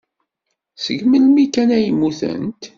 Seg 0.83 0.99
melmi 1.05 1.45
kan 1.47 1.69
ay 1.77 1.87
mmutent. 1.93 2.61